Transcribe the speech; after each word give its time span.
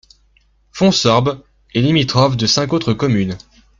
Fonsorbes 0.71 1.43
est 1.75 1.81
limitrophe 1.81 2.35
de 2.35 2.47
cinq 2.47 2.73
autres 2.73 2.93
communes. 2.93 3.37